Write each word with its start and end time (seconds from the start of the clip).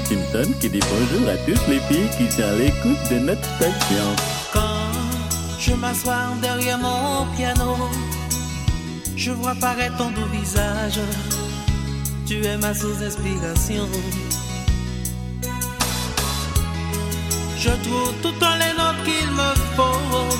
Simpson 0.00 0.50
qui 0.58 0.70
dit 0.70 0.80
bonjour 0.80 1.28
à 1.28 1.36
toutes 1.44 1.68
les 1.68 1.80
filles 1.80 2.08
qui 2.16 2.30
sont 2.32 2.42
à 2.42 2.52
l'écoute 2.52 3.10
de 3.10 3.18
notre 3.18 3.44
station. 3.56 4.06
Quand 4.52 4.88
je 5.58 5.74
m'assois 5.74 6.32
derrière 6.40 6.78
mon 6.78 7.26
piano, 7.36 7.76
je 9.16 9.32
vois 9.32 9.54
paraître 9.54 9.98
ton 9.98 10.10
doux 10.10 10.26
visage. 10.32 10.98
Tu 12.26 12.42
es 12.42 12.56
ma 12.56 12.72
sous-inspiration. 12.72 13.86
Je 17.58 17.70
trouve 17.84 18.14
toutes 18.22 18.46
les 18.62 18.74
notes 18.78 19.02
qu'il 19.04 19.30
me 19.30 19.50
faut 19.76 20.36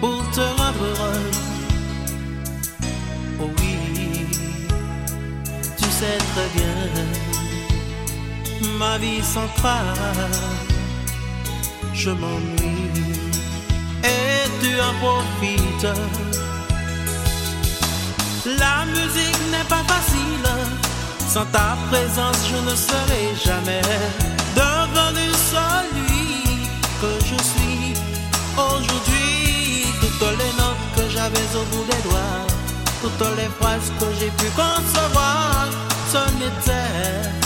pour 0.00 0.30
te 0.32 0.40
rendre 0.40 0.84
heureux. 0.84 1.30
Oh 3.40 3.50
oui, 3.58 4.26
tu 5.76 5.84
sais 5.84 6.18
très 6.34 6.48
bien 6.56 7.23
ma 8.78 8.98
vie 8.98 9.22
sans 9.22 9.48
toi, 9.60 9.78
je 11.92 12.10
m'ennuie 12.10 12.90
et 14.02 14.48
tu 14.60 14.72
en 14.80 14.94
profites. 15.02 15.98
La 18.58 18.84
musique 18.86 19.40
n'est 19.50 19.68
pas 19.68 19.84
facile, 19.92 20.48
sans 21.28 21.46
ta 21.46 21.76
présence 21.90 22.40
je 22.50 22.58
ne 22.70 22.76
serai 22.76 23.24
jamais 23.44 23.82
devenu 24.54 25.26
celui 25.52 26.68
que 27.00 27.12
je 27.28 27.36
suis 27.52 27.94
aujourd'hui. 28.56 29.86
Toutes 30.00 30.38
les 30.38 30.52
notes 30.60 30.86
que 30.96 31.10
j'avais 31.10 31.48
au 31.60 31.64
bout 31.70 31.84
des 31.90 32.02
doigts, 32.08 32.46
toutes 33.02 33.36
les 33.36 33.50
phrases 33.58 33.90
que 33.98 34.06
j'ai 34.18 34.30
pu 34.30 34.48
concevoir, 34.54 35.66
ce 36.12 36.22
n'était 36.38 37.43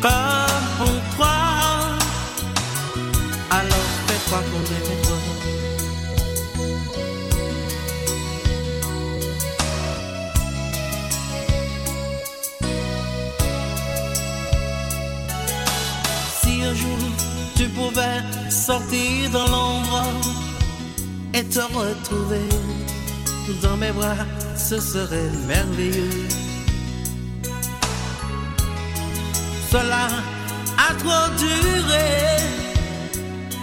comme 0.00 0.66
pour 0.78 1.16
toi. 1.16 1.36
Alors 3.50 3.88
fais-toi 4.06 4.40
connaître. 4.52 4.92
Si 16.40 16.62
un 16.62 16.74
jour 16.74 16.98
tu 17.56 17.68
pouvais 17.68 18.20
sortir 18.50 19.30
dans 19.32 19.46
l'ombre 19.46 20.04
et 21.34 21.44
te 21.44 21.60
retrouver 21.60 22.48
dans 23.62 23.76
mes 23.76 23.92
bras, 23.92 24.26
ce 24.56 24.80
serait 24.80 25.30
merveilleux. 25.46 26.37
Cela 29.70 30.06
a 30.78 30.94
trop 30.94 31.28
duré, 31.36 32.38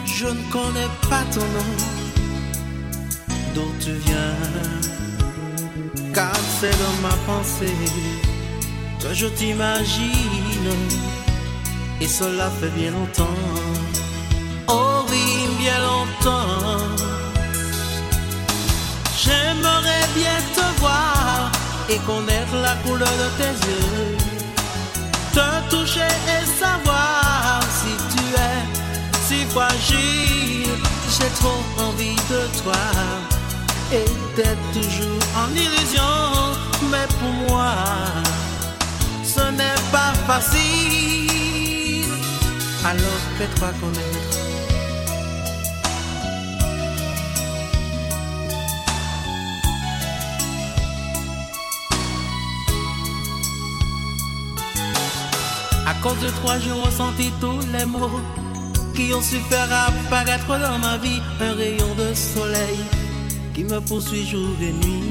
je 0.05 0.27
ne 0.27 0.43
connais 0.51 0.91
pas 1.09 1.23
ton 1.33 1.47
nom, 1.55 1.73
d'où 3.55 3.73
tu 3.79 3.93
viens, 4.05 4.37
car 6.13 6.35
c'est 6.59 6.77
dans 6.83 6.97
ma 7.01 7.15
pensée 7.25 7.81
que 9.01 9.15
je 9.15 9.25
t'imagine, 9.25 10.69
et 11.99 12.07
cela 12.07 12.51
fait 12.59 12.69
bien 12.69 12.91
longtemps, 12.91 13.41
oh 14.67 15.05
oui, 15.09 15.47
bien 15.57 15.79
longtemps. 15.79 16.85
J'aimerais 19.23 20.07
bien 20.13 20.37
te 20.53 20.79
voir 20.79 21.51
et 21.89 21.97
connaître 22.05 22.55
la 22.61 22.75
couleur 22.83 23.15
de 23.23 23.27
tes 23.39 23.55
yeux. 23.67 24.34
Te 25.35 25.69
toucher 25.69 25.99
et 26.33 26.45
savoir 26.45 27.59
si 27.79 27.93
tu 28.15 28.23
es 28.47 28.61
si 29.27 29.45
fragile. 29.53 30.79
J'ai 31.09 31.29
trop 31.41 31.61
envie 31.77 32.15
de 32.31 32.41
toi 32.61 32.85
et 33.91 34.05
d'être 34.37 34.71
toujours 34.71 35.23
en 35.35 35.51
illusion. 35.51 36.15
Mais 36.89 37.07
pour 37.19 37.49
moi, 37.49 37.73
ce 39.25 39.41
n'est 39.51 39.81
pas 39.91 40.13
facile. 40.25 42.05
Alors 42.85 43.21
fais-toi 43.37 43.73
connaître. 43.81 44.44
Cause 56.05 56.19
de 56.19 56.29
toi, 56.41 56.53
j'ai 56.59 56.71
ressenti 56.71 57.31
tous 57.41 57.61
les 57.73 57.85
mots 57.85 58.21
qui 58.95 59.11
ont 59.11 59.21
su 59.21 59.37
faire 59.49 59.71
apparaître 59.87 60.53
dans 60.65 60.77
ma 60.77 60.97
vie 60.97 61.19
un 61.41 61.53
rayon 61.55 61.91
de 61.95 62.13
soleil 62.13 62.79
qui 63.55 63.63
me 63.63 63.79
poursuit 63.79 64.23
jour 64.27 64.55
et 64.61 64.73
nuit. 64.81 65.09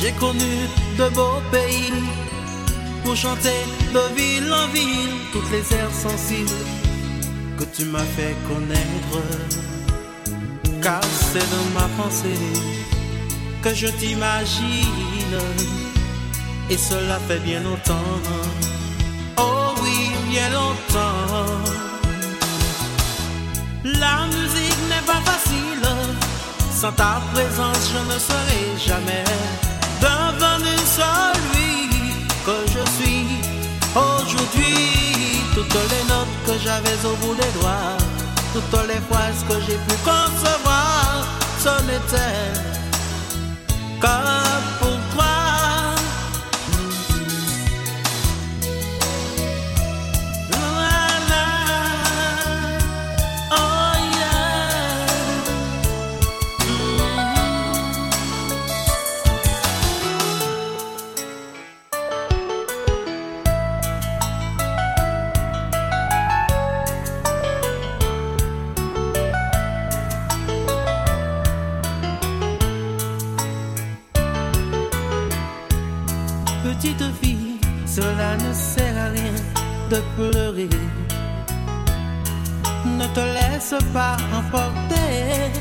J'ai 0.00 0.12
connu 0.12 0.52
de 1.00 1.08
beaux 1.16 1.42
pays 1.50 1.92
pour 3.02 3.16
chanter 3.16 3.60
de 3.96 4.04
ville 4.18 4.52
en 4.62 4.68
ville 4.68 5.16
toutes 5.32 5.50
les 5.50 5.66
airs 5.76 5.96
sensibles 6.06 6.62
que 7.58 7.64
tu 7.76 7.84
m'as 7.86 8.08
fait 8.16 8.36
connaître. 8.48 9.18
Car 10.84 11.02
c'est 11.30 11.48
dans 11.54 11.68
ma 11.80 11.88
pensée 12.00 12.46
que 13.62 13.74
je 13.74 13.88
t'imagine 13.98 15.81
et 16.70 16.78
cela 16.78 17.18
fait 17.28 17.38
bien 17.40 17.60
longtemps. 17.60 18.12
Oh 19.36 19.74
oui, 19.82 20.10
bien 20.30 20.48
longtemps. 20.50 21.82
La 23.84 24.26
musique 24.26 24.82
n'est 24.88 25.06
pas 25.06 25.20
facile, 25.30 25.86
sans 26.80 26.92
ta 26.92 27.20
présence 27.32 27.90
je 27.92 28.14
ne 28.14 28.18
serai 28.28 28.62
jamais 28.86 29.24
devenu 30.00 30.76
celui 31.00 31.88
que 32.46 32.56
je 32.74 32.82
suis 32.96 33.26
aujourd'hui. 33.94 34.88
Toutes 35.54 35.74
les 35.74 36.04
notes 36.08 36.36
que 36.46 36.54
j'avais 36.64 36.98
au 37.04 37.14
bout 37.16 37.34
des 37.34 37.52
doigts, 37.60 37.98
toutes 38.54 38.88
les 38.88 39.00
phrases 39.10 39.44
que 39.48 39.54
j'ai 39.66 39.78
pu 39.86 39.94
concevoir, 40.02 41.26
ce 41.58 41.82
n'était 41.84 42.72
que 44.00 44.41
pas 83.92 84.16
emporter. 84.34 85.52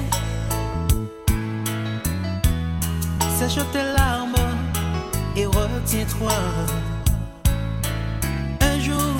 Sèche 3.38 3.60
tes 3.74 3.84
larmes 3.98 4.36
et 5.36 5.46
retiens-toi. 5.46 6.38
Un 8.62 8.80
jour, 8.80 9.14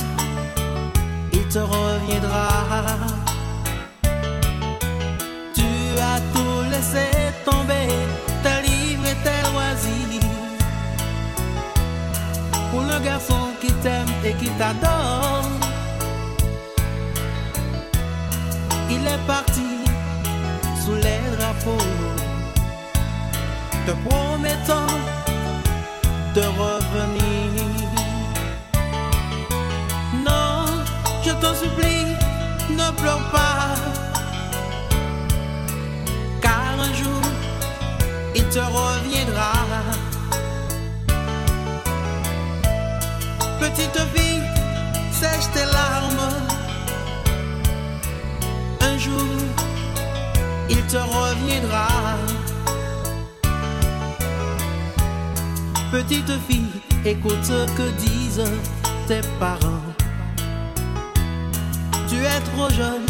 il 1.34 1.46
te 1.48 1.60
reviendra. 1.60 2.51
Ne 32.70 32.92
pleure 33.00 33.30
pas, 33.32 33.76
car 36.42 36.80
un 36.80 36.94
jour 36.94 37.22
il 38.36 38.44
te 38.46 38.60
reviendra. 38.60 39.54
Petite 43.60 44.00
fille, 44.14 44.44
sèche 45.12 45.48
tes 45.54 45.66
larmes. 45.66 46.34
Un 48.82 48.98
jour, 48.98 49.28
il 50.70 50.82
te 50.88 50.98
reviendra. 50.98 51.88
Petite 55.92 56.34
fille, 56.48 56.82
écoute 57.06 57.44
ce 57.44 57.66
que 57.78 57.90
disent 57.98 58.52
tes 59.08 59.22
parents. 59.40 59.81
Tu 62.12 62.18
es 62.18 62.42
trop 62.54 62.70
jeune 62.70 63.06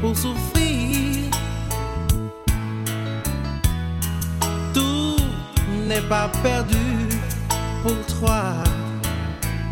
pour 0.00 0.16
souffrir? 0.16 1.30
Tout 4.74 5.16
n'est 5.86 6.08
pas 6.08 6.28
perdu 6.42 7.06
pour 7.84 7.94
toi, 8.18 8.42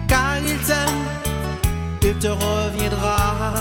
car 0.06 0.38
il 0.38 0.56
t'aime, 0.58 1.04
il 2.00 2.14
te 2.14 2.28
reviendra. 2.28 3.54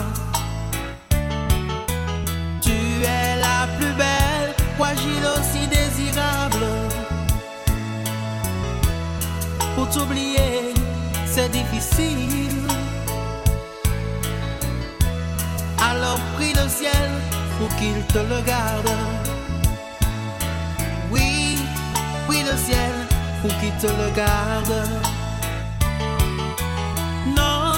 Tu 2.61 2.77
es 3.01 3.35
la 3.41 3.65
plus 3.79 3.93
belle, 3.93 4.53
fragile 4.77 5.25
aussi 5.35 5.65
désirable. 5.67 6.67
Pour 9.75 9.89
t'oublier, 9.89 10.75
c'est 11.25 11.49
difficile. 11.49 12.67
Alors 16.01 16.19
prie 16.37 16.53
le 16.53 16.69
ciel 16.69 17.09
pour 17.57 17.67
qu'il 17.75 18.01
te 18.13 18.19
le 18.19 18.41
garde. 18.43 18.89
Oui, 21.11 21.57
prie 22.25 22.43
le 22.43 22.55
ciel 22.55 22.93
pour 23.41 23.51
qu'il 23.59 23.73
te 23.83 23.87
le 23.87 24.09
garde. 24.15 24.75
Non, 27.35 27.73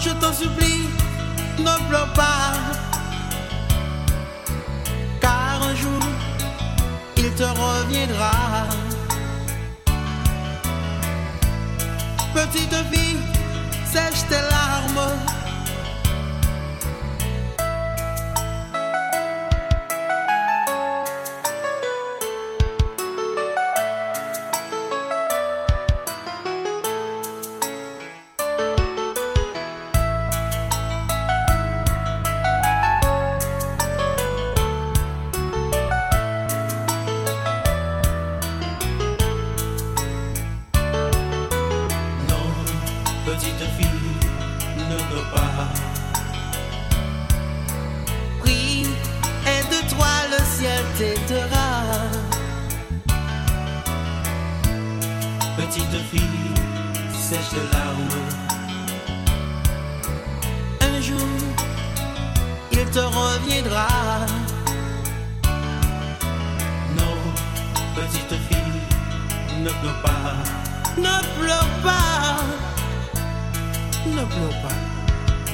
je 0.00 0.10
t'en 0.20 0.32
supplie, 0.32 0.88
ne 1.60 1.88
pleure 1.88 2.12
pas. 2.14 2.54
Car 5.20 5.62
un 5.62 5.74
jour, 5.76 6.02
il 7.18 7.30
te 7.34 7.44
reviendra. 7.44 8.66
Petite 12.34 12.78
fille, 12.90 13.20
sèche 13.92 14.22
tes 14.28 14.42
larmes. 14.50 15.39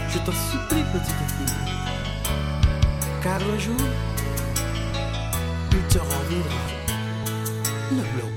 Je 0.08 0.18
t'en 0.18 0.32
supplie, 0.32 0.84
petite 0.92 1.30
fille. 1.36 1.56
Car 3.22 3.40
un 3.40 3.58
jour, 3.58 3.76
il 5.72 5.82
te 5.88 5.98
reviendra. 5.98 6.60
Ne 7.92 8.02
pleure 8.02 8.35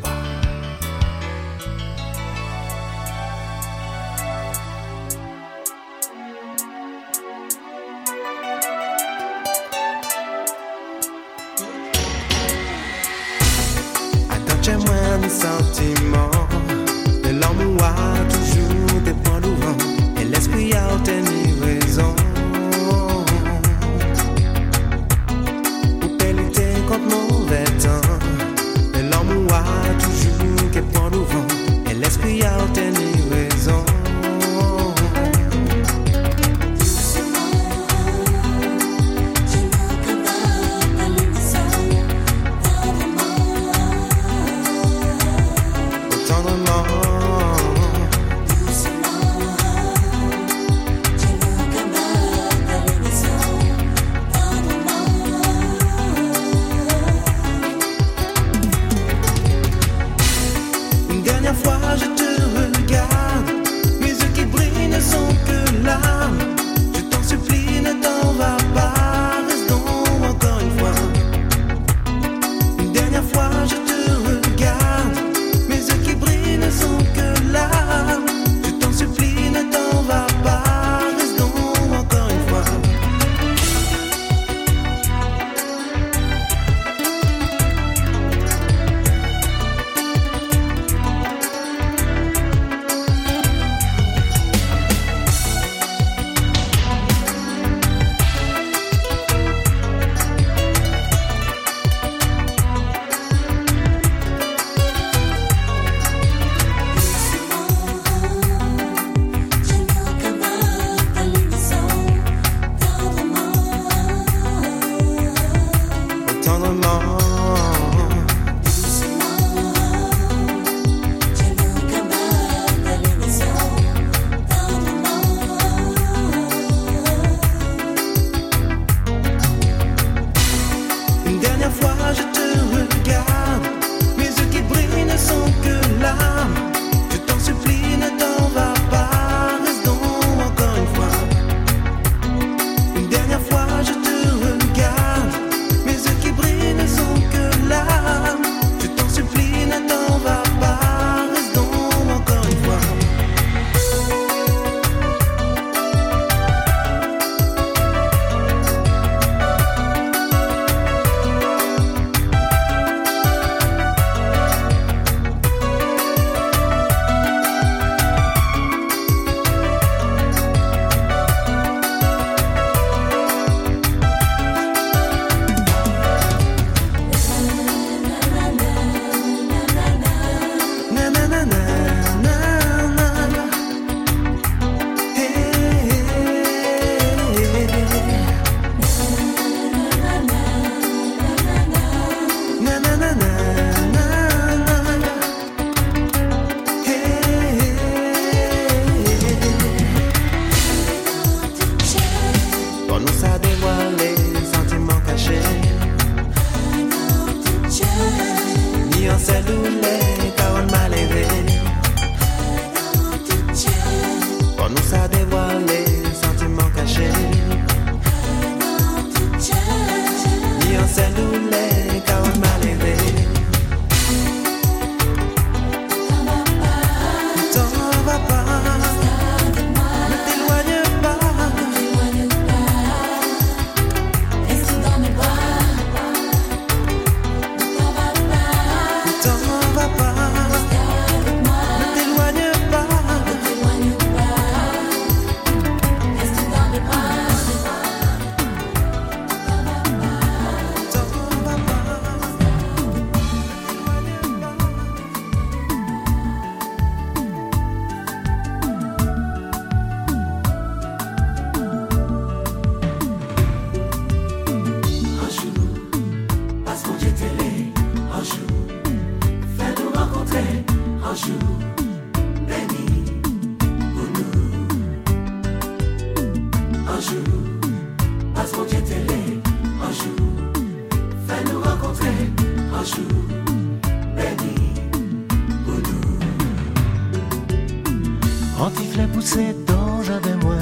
c'est 289.31 289.53
dange 289.65 290.09
avec 290.09 290.43
moi, 290.43 290.57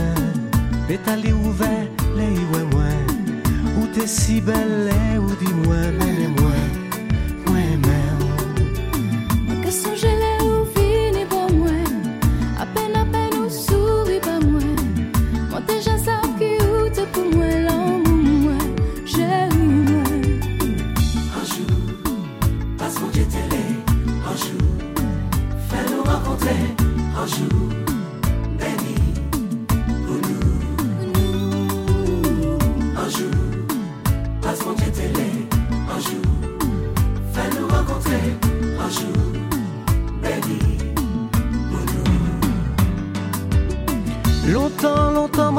pétale 0.89 1.33
ouvert, 1.33 1.87
les 2.17 2.37
ouais, 2.51 2.67
ouais, 2.75 3.01
ou 3.79 3.87
t'es 3.93 4.07
si 4.07 4.41
belle, 4.41 4.89
hein, 4.91 5.19
ou 5.19 5.29
dis-moi, 5.41 5.83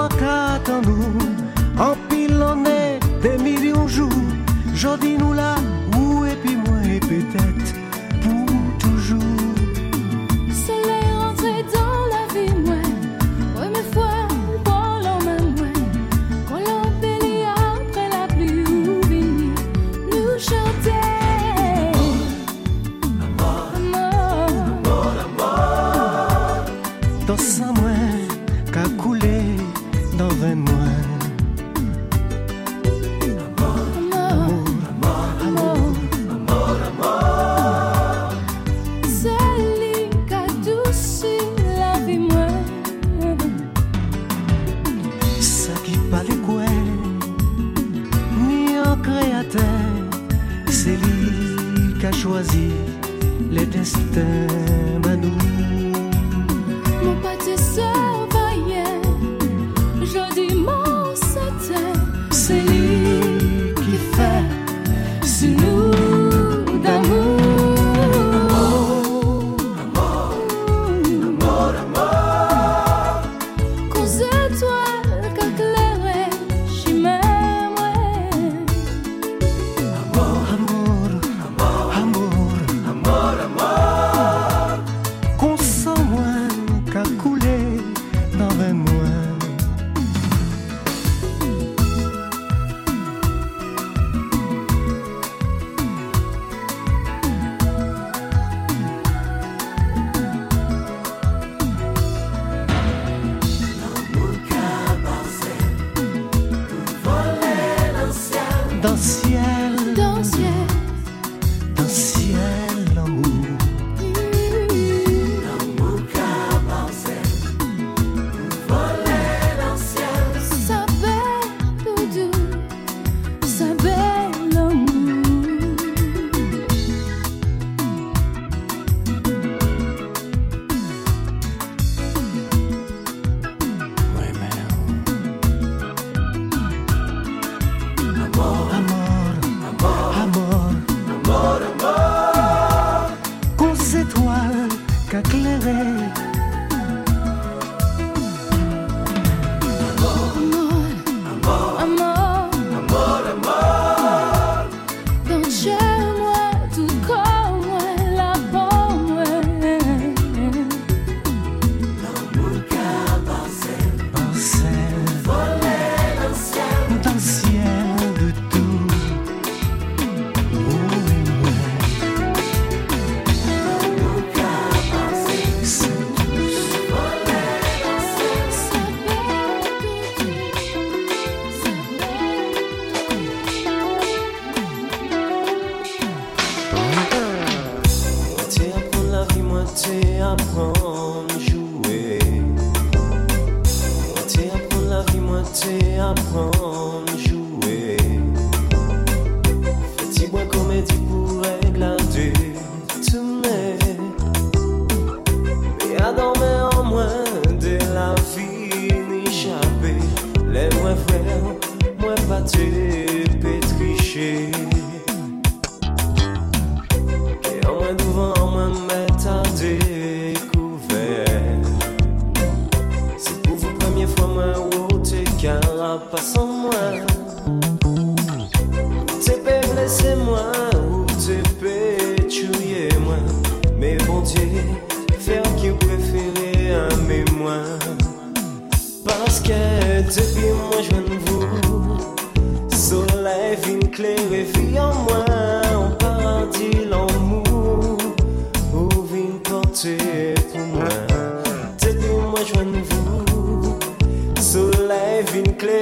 En 0.09 0.17
qu'attendons 0.17 1.19
empilonné 1.79 2.99
des 3.23 3.37
millions 3.43 3.85
de 3.85 3.89
jours, 3.89 4.09
jodi 4.75 5.19
nous 5.19 5.35
là, 5.35 5.57
ou 5.97 6.25
et 6.25 6.37
puis 6.43 6.57
moi 6.57 6.79
et 6.85 7.01
peut-être? 7.01 7.78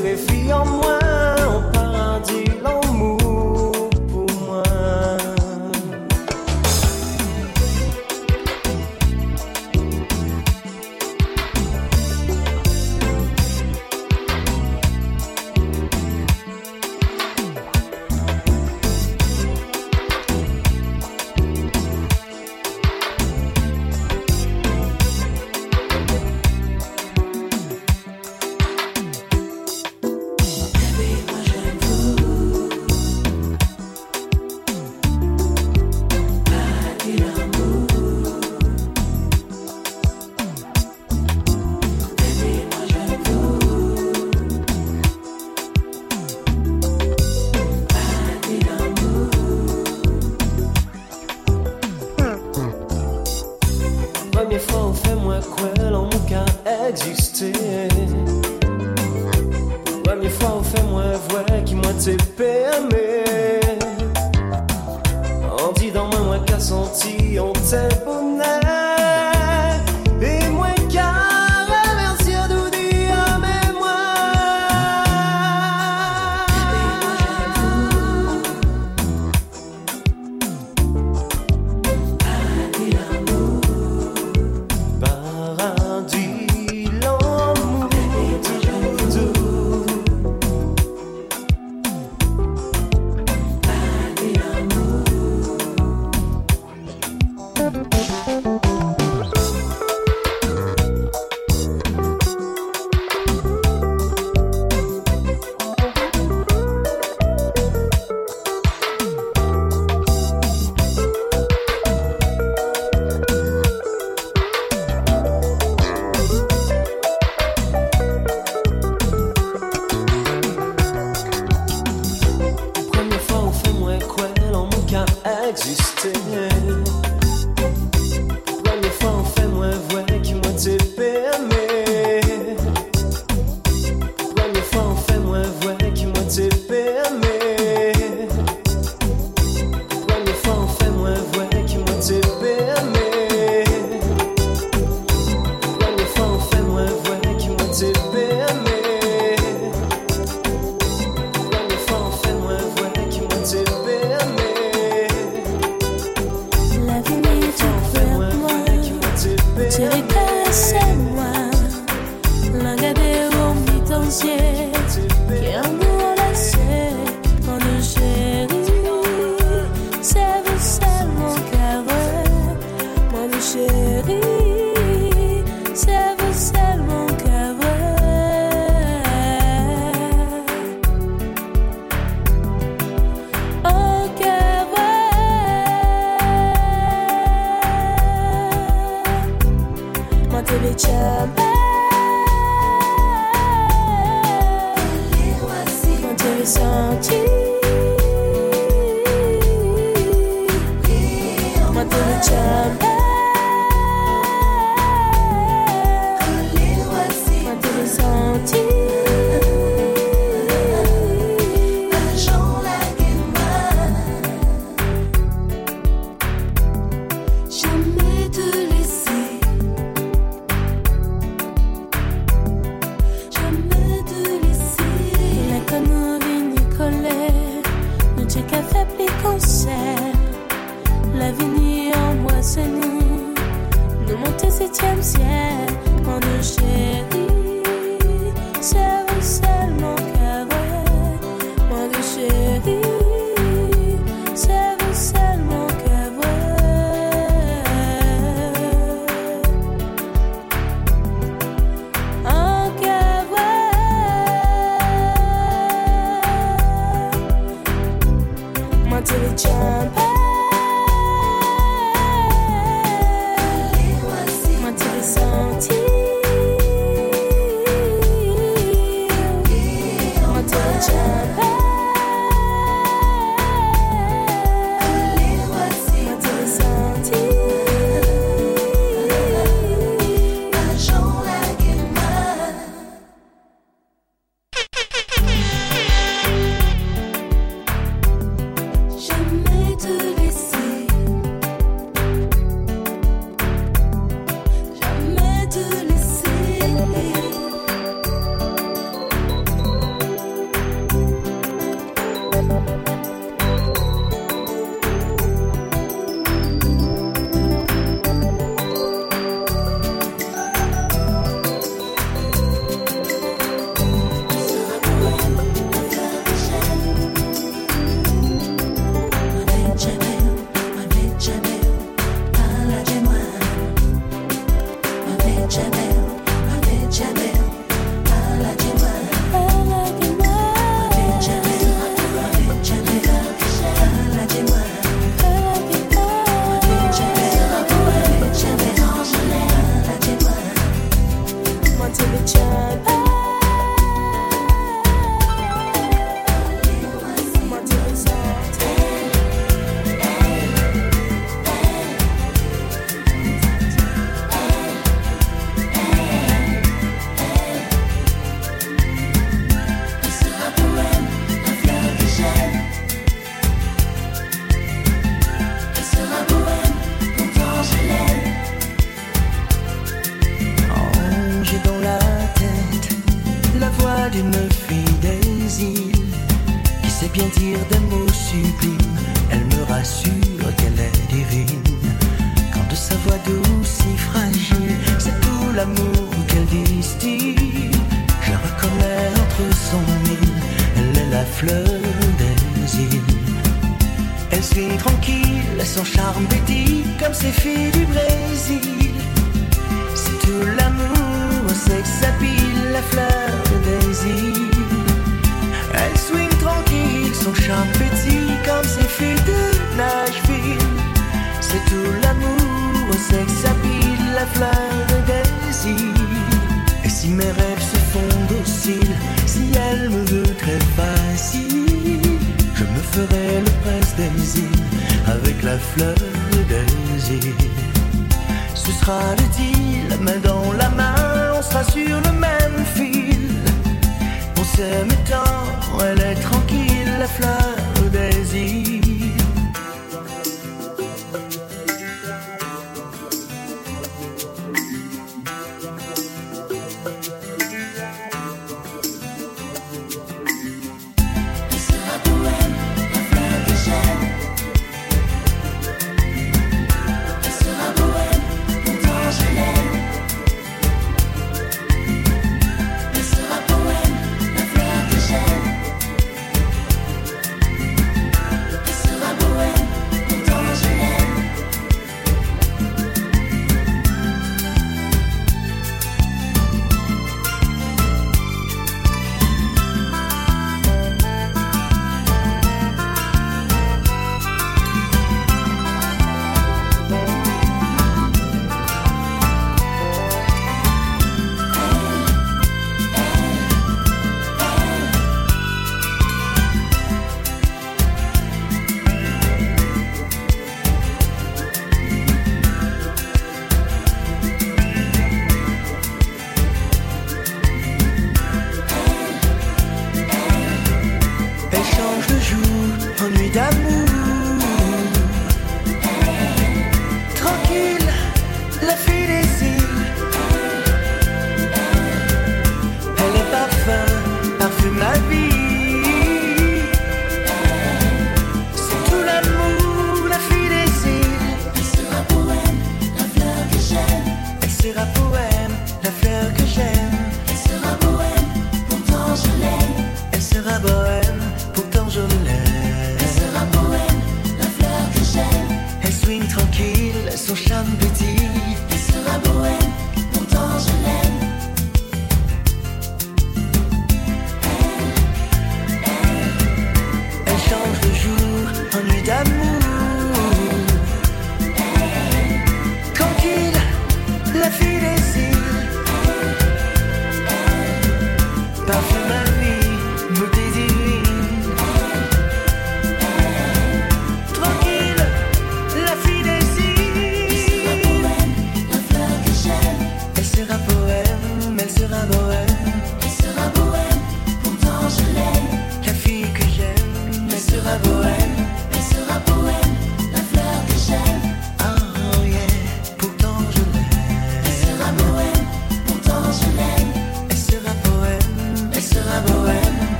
baby 0.00 0.27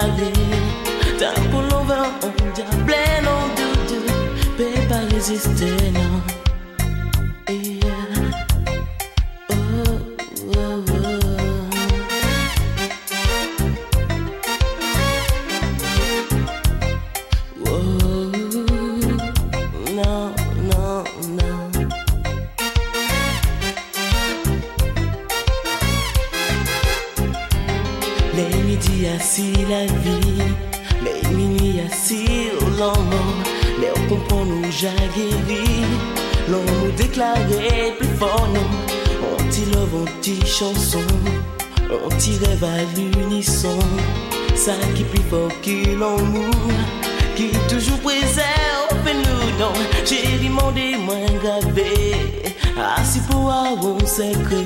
souhaité 0.00 0.32
déclaré. 0.32 0.32
Tant 1.18 1.42
pour 1.50 1.62
l'envers, 1.62 2.10
on 2.22 2.52
diable, 2.54 2.94
non 3.22 3.48
doute, 3.56 4.56
peut 4.56 4.88
pas 4.88 5.14
résister, 5.14 5.92
non. 5.92 6.33
Nous 34.54 34.70
jaguéri, 34.70 35.84
l'on 36.48 36.62
nous 36.62 36.90
déclarait 36.92 37.94
plus 37.98 38.08
fort, 38.18 38.48
non, 38.52 38.60
on 39.32 39.48
t'y 39.50 39.64
love, 39.66 39.94
on 40.02 40.20
t'y 40.20 40.44
chanson, 40.46 40.98
on 41.90 42.08
t'y 42.16 42.38
rêve 42.38 42.64
à 42.64 42.82
l'unisson, 42.96 43.78
ça 44.54 44.72
qui 44.94 45.04
plus 45.04 45.22
fort 45.30 45.50
que 45.62 45.98
l'amour, 45.98 46.54
qui 47.36 47.50
toujours 47.68 47.98
préserve 47.98 48.44
nous, 49.04 49.58
non, 49.58 49.72
j'ai 50.04 50.38
demandé 50.46 50.96
moins 50.96 51.32
gravé, 51.42 52.14
assis 52.96 53.20
pour 53.30 53.50
avoir 53.50 54.00
secret, 54.06 54.64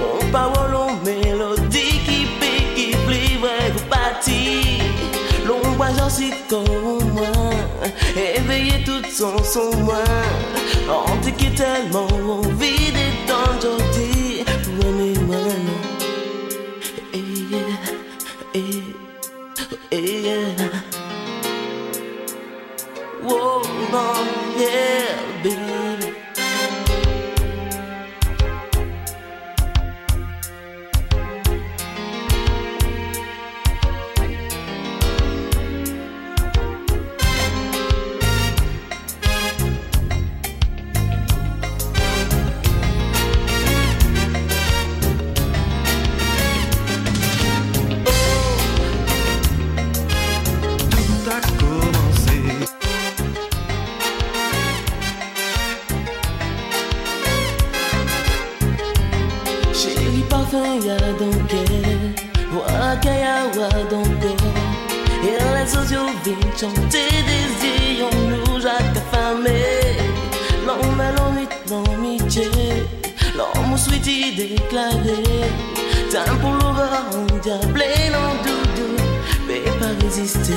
on 0.00 0.30
parole, 0.30 0.74
on 0.74 1.04
mélodie 1.04 2.00
qui 2.06 2.26
pique, 2.40 2.74
qui 2.74 2.90
plie, 3.06 3.36
vrai, 3.38 3.72
parti. 3.88 4.80
L'ombre 5.46 5.86
j'en 5.96 6.10
suis 6.10 6.32
comme 6.50 6.98
moi, 7.14 7.26
éveillé 8.16 8.84
tout 8.84 9.02
son 9.10 9.36
son 9.42 9.76
moi. 9.78 10.04
Dit 11.22 11.32
qu'il 11.32 11.54
tellement 11.54 12.06
envie 12.06 12.92
d'étendre 12.92 13.76
aujourd'hui 13.76 15.18
moi. 15.26 15.36
yeah, 24.58 25.42
baby. 25.42 25.85
Chanter 66.74 67.08
des 67.30 67.48
yeux 67.66 68.06
nous 68.30 68.60
jacques 68.60 68.96
affamés 68.96 69.96
L'homme 70.66 71.00
souhaité 73.76 74.32
déclaré. 74.36 75.22
Tant 76.10 76.36
pour 76.40 76.52
non 78.14 78.30
doudou 78.44 78.90
Mais 79.46 79.60
pas 79.78 79.92
résister 80.02 80.52